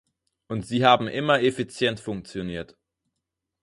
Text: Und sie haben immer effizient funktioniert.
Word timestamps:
Und 0.47 0.65
sie 0.65 0.83
haben 0.83 1.07
immer 1.07 1.43
effizient 1.43 1.99
funktioniert. 1.99 2.75